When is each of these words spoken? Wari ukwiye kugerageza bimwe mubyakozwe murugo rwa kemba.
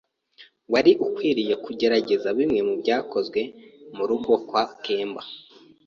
Wari 0.71 0.91
ukwiye 1.05 1.53
kugerageza 1.65 2.27
bimwe 2.37 2.59
mubyakozwe 2.67 3.41
murugo 3.95 4.31
rwa 4.43 4.63
kemba. 4.83 5.21